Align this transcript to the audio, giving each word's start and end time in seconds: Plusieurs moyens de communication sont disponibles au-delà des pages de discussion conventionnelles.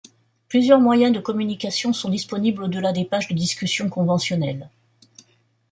Plusieurs 0.49 0.79
moyens 0.79 1.13
de 1.13 1.19
communication 1.19 1.93
sont 1.93 2.09
disponibles 2.09 2.63
au-delà 2.63 2.91
des 2.91 3.05
pages 3.05 3.27
de 3.27 3.35
discussion 3.35 3.87
conventionnelles. 3.87 4.67